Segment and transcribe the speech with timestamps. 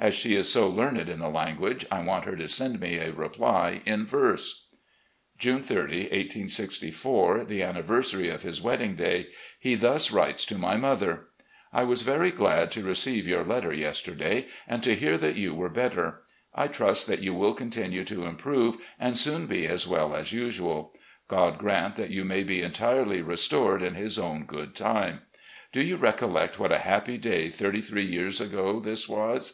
[0.00, 3.12] As she is so learned in the language, I want her to send me a
[3.12, 4.68] reply in verse."
[5.36, 9.26] June 30, 1864, the anniversary of his wedding day,
[9.60, 11.26] he thus writes to my mother:"...
[11.74, 15.52] I was very glad to receive yoiu* letter yester day, and to hear that you
[15.52, 16.22] were better.
[16.54, 20.94] I trust that you will continue to improve and soon be as well as usual.
[21.28, 25.20] God grant that you may be entirely restored in His own good time.
[25.70, 29.52] Do you recollect what a happy day thirty three years ago this was